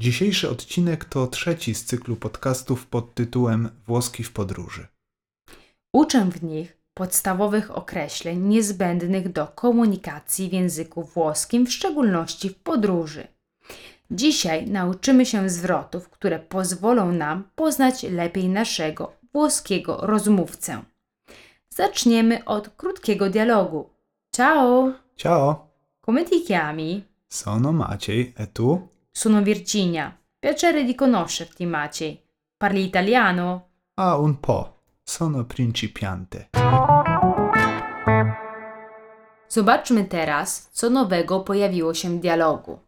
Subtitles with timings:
[0.00, 4.86] Dzisiejszy odcinek to trzeci z cyklu podcastów pod tytułem Włoski w podróży.
[5.92, 13.28] Uczę w nich podstawowych określeń niezbędnych do komunikacji w języku włoskim, w szczególności w podróży.
[14.10, 20.82] Dzisiaj nauczymy się zwrotów, które pozwolą nam poznać lepiej naszego włoskiego rozmówcę.
[21.74, 23.90] Zaczniemy od krótkiego dialogu.
[24.36, 24.92] Ciao!
[25.16, 25.68] Ciao,
[26.06, 27.04] Come ti chiami?
[27.28, 28.88] sono Maciej, e tu?
[29.12, 30.16] Sono Virginia.
[30.38, 32.22] Piacere di conoscerti, Maciej.
[32.56, 33.68] Parli italiano?
[33.94, 34.82] Ah, un po'.
[35.02, 36.48] Sono principiante.
[39.48, 42.78] Zobaczmy teraz, co nowego pojawiło się w dialogu.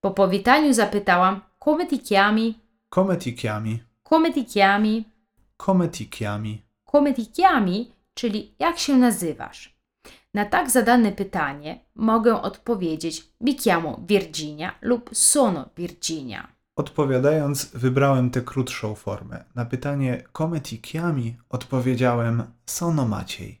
[0.00, 2.58] Po powitaniu zapytałam: Come ti chiami?
[2.94, 3.82] Come ti chiami?
[4.02, 5.04] Come ti chiami?
[5.56, 6.62] Come ti chiami?
[6.84, 9.79] Come ti chiami, czyli jak się nazywasz.
[10.34, 16.48] Na tak zadane pytanie mogę odpowiedzieć mi chiamo Virginia lub sono Virginia.
[16.76, 19.44] Odpowiadając, wybrałem tę krótszą formę.
[19.54, 23.60] Na pytanie come ti chiami odpowiedziałem sono Maciej.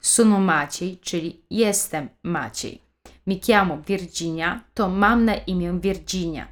[0.00, 2.82] Sono Maciej, czyli jestem Maciej.
[3.26, 6.48] Mi chiamo Virginia, to mam na imię Virginia.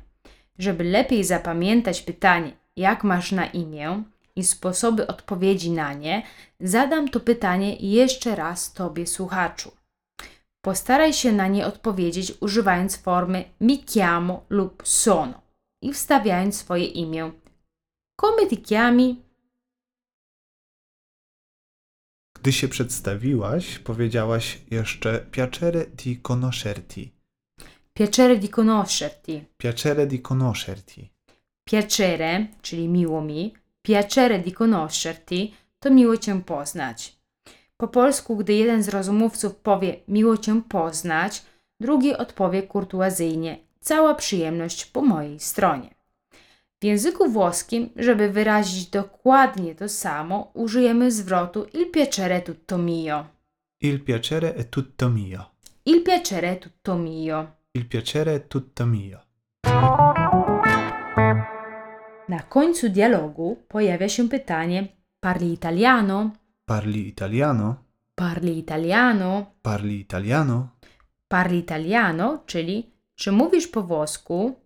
[0.59, 4.03] Żeby lepiej zapamiętać pytanie, jak masz na imię
[4.37, 6.23] i sposoby odpowiedzi na nie,
[6.61, 9.73] zadam to pytanie jeszcze raz Tobie, słuchaczu.
[10.65, 15.43] Postaraj się na nie odpowiedzieć używając formy mi chiamo lub sono
[15.83, 17.33] i wstawiając swoje imię.
[18.21, 19.23] Come ti chiami?
[22.35, 27.13] Gdy się przedstawiłaś, powiedziałaś jeszcze piacere di conoscerti.
[27.95, 29.45] Piacere di conoscerti.
[29.57, 31.11] Piacere di conoscerti.
[31.65, 37.17] Piacere, czyli miło mi, piacere di conoscerti to miło Cię poznać.
[37.77, 41.43] Po polsku, gdy jeden z rozmówców powie miło Cię poznać,
[41.81, 45.95] drugi odpowie kurtuazyjnie cała przyjemność po mojej stronie.
[46.81, 53.27] W języku włoskim, żeby wyrazić dokładnie to samo, użyjemy zwrotu il piacere tutto mio.
[53.81, 55.51] Il piacere è tutto mio.
[55.85, 57.47] Il piacere tutto mio.
[57.75, 59.21] Il piacere è tutto mio.
[62.29, 64.89] Na końcu dialogu pojawia się pytanie:
[65.21, 66.31] Parli italiano?
[66.65, 67.77] Parli italiano?
[68.15, 69.47] Parli italiano?
[69.63, 70.69] Parli italiano?
[71.29, 74.61] Parli italiano, czyli czy mówisz po włosku?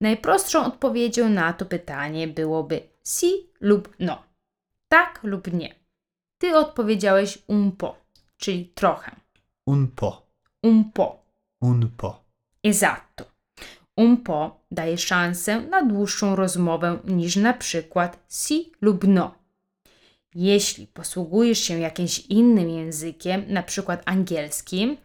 [0.00, 4.22] Najprostszą odpowiedzią na to pytanie byłoby si lub no.
[4.88, 5.74] Tak lub nie.
[6.38, 7.96] Ty odpowiedziałeś un po,
[8.36, 9.16] czyli trochę.
[9.66, 10.26] Un po.
[10.62, 11.24] Un po.
[11.60, 12.24] Un po.
[12.64, 13.31] Esatto.
[13.96, 19.34] Un po daje szansę na dłuższą rozmowę niż na przykład si lub no.
[20.34, 24.96] Jeśli posługujesz się jakimś innym językiem, na przykład angielskim,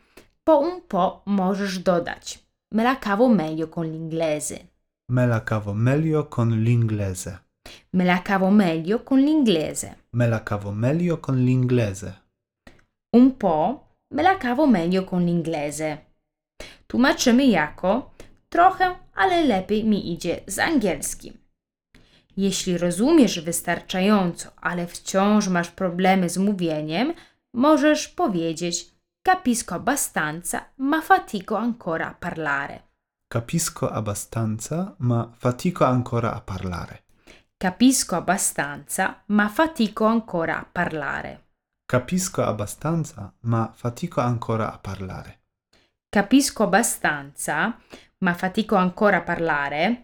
[0.43, 4.57] po un po możesz dodać Me la cavo meglio con l'inglese.
[5.09, 7.37] Me la cavo meglio con l'inglese.
[7.93, 9.95] Me la cavo meglio con l'inglese.
[10.13, 12.13] Me la cavo meglio con l'inglese.
[13.13, 15.97] Un po me la cavo meglio con l'inglese.
[16.87, 18.09] Tłumaczymy jako
[18.49, 21.37] trochę, ale lepiej mi idzie z angielskim.
[22.37, 27.13] Jeśli rozumiesz wystarczająco, ale wciąż masz problemy z mówieniem,
[27.53, 28.91] możesz powiedzieć
[29.27, 32.79] capisco abbastanza, ma fatico ancora a parlare.
[33.33, 37.03] Capisco abbastanza, ma fatico ancora a parlare.
[37.57, 41.39] Capisco abbastanza, ma fatico ancora a parlare.
[41.85, 45.39] Capisco abbastanza, ma fatico ancora a parlare.
[46.09, 47.77] Capisco abbastanza,
[48.19, 49.95] ma fatico ancora parlare.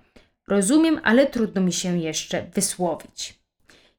[0.48, 3.39] Rozumiem, ale trudno mi się jeszcze wysłowić.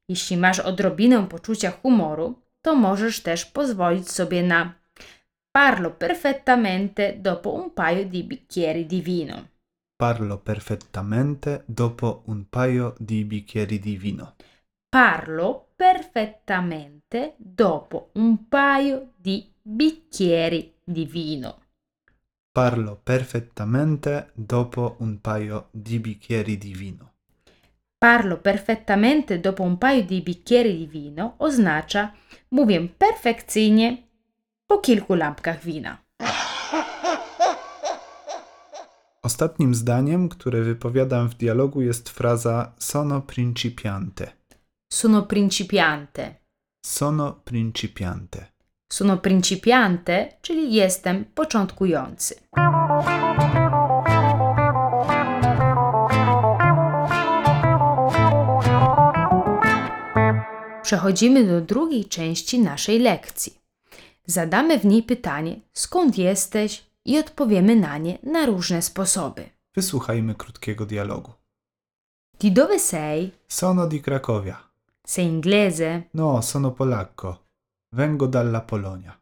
[0.08, 4.75] Jeśli masz odrobinę poczucia humoru, to możesz też pozwolić sobie na
[5.56, 9.50] Parlo perfettamente dopo un paio di bicchieri di vino.
[9.96, 14.34] Parlo perfettamente dopo un paio di bicchieri di vino.
[14.88, 21.63] Parlo perfettamente dopo un paio di bicchieri di vino.
[22.55, 27.15] Parlo perfettamente dopo un paio di bicchieri di vino.
[27.99, 32.12] Parlo perfettamente dopo un paio di bicchieri di wino oznacza
[32.51, 33.97] mówię perfekcyjnie
[34.67, 35.99] po kilku lampkach wina.
[39.23, 44.33] Ostatnim zdaniem, które wypowiadam w dialogu jest fraza sono principiante.
[44.93, 46.35] Sono principiante.
[46.87, 48.54] Sono principiante.
[48.94, 52.35] Sono principiante, czyli jestem początkujący.
[60.82, 63.58] Przechodzimy do drugiej części naszej lekcji.
[64.26, 69.44] Zadamy w niej pytanie, skąd jesteś, i odpowiemy na nie na różne sposoby.
[69.75, 71.32] Wysłuchajmy krótkiego dialogu.
[72.41, 73.32] Di dove sei?
[73.49, 74.56] Sono di Cracovia.
[75.06, 76.02] Sei inglese?
[76.14, 77.44] No, sono polacco.
[77.94, 79.20] Vengo dalla Polonia.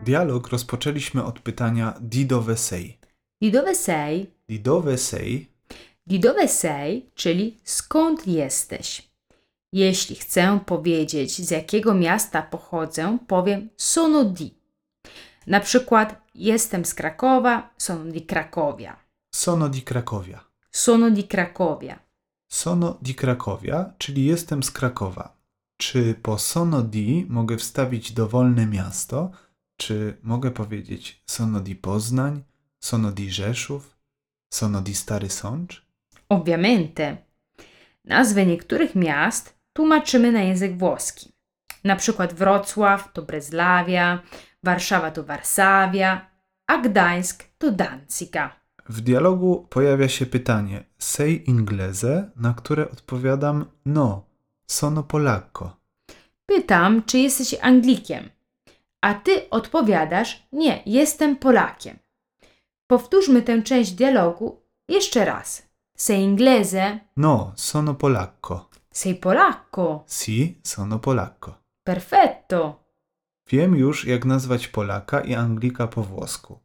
[0.00, 2.98] Dialog rozpoczęliśmy od pytania di dove sei.
[3.42, 4.30] Di dove sei?
[4.48, 5.46] Di dove sei
[6.06, 9.10] Di dove sei, czyli skąd jesteś.
[9.72, 14.54] Jeśli chcę powiedzieć, z jakiego miasta pochodzę, powiem sono di.
[15.46, 18.96] Na przykład jestem z Krakowa, sono di Krakowia.
[19.34, 20.40] sono di Cracovia.
[20.70, 21.98] Sono di Krakowia.
[22.48, 25.35] Sono di Cracovia, czyli jestem z Krakowa.
[25.76, 29.30] Czy po sono di mogę wstawić dowolne miasto?
[29.76, 32.42] Czy mogę powiedzieć sono di Poznań,
[32.80, 33.96] sono di Rzeszów,
[34.54, 35.86] sono di Stary Sącz?
[36.28, 37.16] Ovviamente.
[38.04, 41.32] Nazwy niektórych miast tłumaczymy na język włoski.
[41.84, 44.22] Na przykład Wrocław to Breslavia,
[44.62, 46.30] Warszawa to Warsawia,
[46.66, 48.50] a Gdańsk to Danzica.
[48.88, 54.26] W dialogu pojawia się pytanie sei inglese, na które odpowiadam no,
[54.66, 55.76] sono polacco.
[56.46, 58.30] Pytam, czy jesteś Anglikiem,
[59.00, 61.98] a ty odpowiadasz: Nie, jestem Polakiem.
[62.86, 65.62] Powtórzmy tę część dialogu jeszcze raz.
[65.96, 66.98] Sei inglese?
[67.16, 68.68] No, sono polacco.
[68.92, 70.04] Sei polacco?
[70.06, 71.54] Si, sono polacco.
[71.84, 72.84] Perfetto!
[73.50, 76.58] Wiem już, jak nazwać Polaka i Anglika po włosku.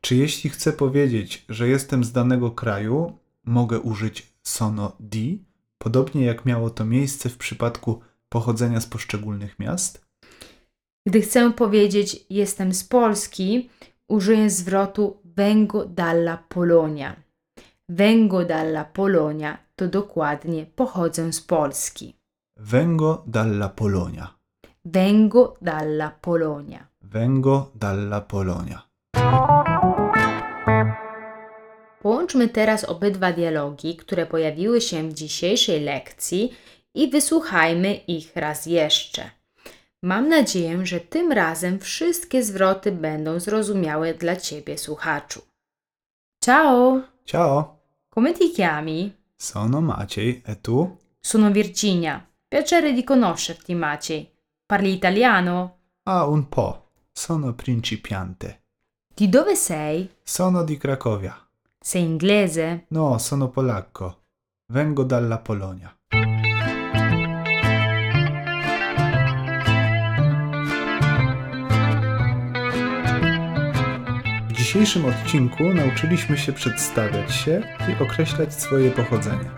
[0.00, 5.44] Czy jeśli chcę powiedzieć, że jestem z danego kraju, mogę użyć sono di,
[5.82, 10.06] podobnie jak miało to miejsce w przypadku pochodzenia z poszczególnych miast?
[11.06, 13.70] Gdy chcę powiedzieć jestem z Polski,
[14.08, 17.16] użyję zwrotu vengo dalla Polonia.
[17.88, 22.16] Vengo dalla Polonia to dokładnie pochodzę z Polski.
[22.56, 24.34] Vengo dalla Polonia.
[24.84, 26.86] Vengo dalla Polonia.
[27.02, 28.91] Vengo dalla Polonia.
[32.22, 36.52] Połączmy teraz obydwa dialogi, które pojawiły się w dzisiejszej lekcji
[36.94, 39.30] i wysłuchajmy ich raz jeszcze.
[40.02, 45.40] Mam nadzieję, że tym razem wszystkie zwroty będą zrozumiałe dla Ciebie, słuchaczu.
[46.44, 47.00] Ciao!
[47.24, 47.76] Ciao,
[48.14, 49.12] Come ti chiami?
[49.38, 50.96] sono Maciej, e tu?
[51.20, 52.26] Sono Virginia.
[52.48, 54.30] Piacere di conoscerti, Maciej.
[54.66, 55.70] Parli italiano?
[56.04, 56.82] A un po'.
[57.12, 58.60] Sono principiante.
[59.16, 60.08] Di dove sei?
[60.22, 61.41] Sono di Cracovia.
[61.84, 62.86] Sei inglese?
[62.90, 64.14] No, sono polacco.
[64.70, 65.90] Vengo dalla Polonia.
[74.48, 79.50] W dzisiejszym odcinku nauczyliśmy się przedstawiać się i określać swoje pochodzenie.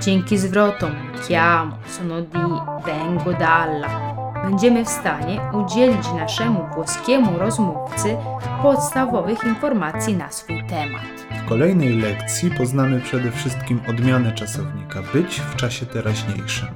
[0.00, 0.90] Dzięki zwrotom
[1.28, 2.38] chiamo, sono di,
[2.84, 4.08] vengo dalla
[4.42, 8.16] będziemy w stanie udzielić naszemu włoskiemu rozmówcy
[8.62, 11.02] podstawowych informacji na swój temat.
[11.44, 16.68] W kolejnej lekcji poznamy przede wszystkim odmianę czasownika być w czasie teraźniejszym.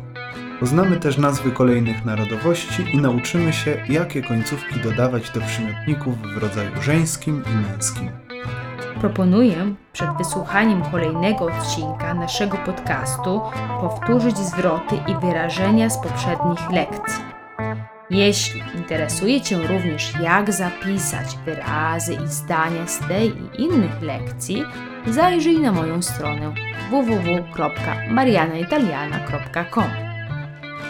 [0.61, 6.83] Poznamy też nazwy kolejnych narodowości i nauczymy się, jakie końcówki dodawać do przymiotników w rodzaju
[6.83, 8.11] żeńskim i męskim.
[9.01, 13.41] Proponuję przed wysłuchaniem kolejnego odcinka naszego podcastu
[13.81, 17.32] powtórzyć zwroty i wyrażenia z poprzednich lekcji.
[18.13, 24.65] Jeśli interesuje Cię również, jak zapisać wyrazy i zdania z tej i innych lekcji,
[25.07, 26.55] zajrzyj na moją stronę
[26.91, 29.91] www.marianaitaliana.com.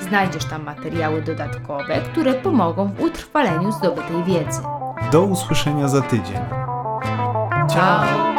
[0.00, 4.62] Znajdziesz tam materiały dodatkowe, które pomogą w utrwaleniu zdobytej wiedzy.
[5.12, 6.41] Do usłyszenia za tydzień.
[7.75, 8.32] Ciao!